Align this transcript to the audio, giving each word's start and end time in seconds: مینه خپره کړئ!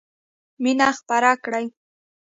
مینه 0.63 0.87
خپره 0.99 1.31
کړئ! 1.43 1.65